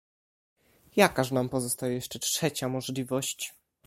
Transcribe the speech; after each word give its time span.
"Jakaż 0.95 1.31
nam 1.31 1.49
pozostaje 1.49 1.93
jeszcze 1.93 2.19
trzecia 2.19 2.69
możliwość?" 2.69 3.53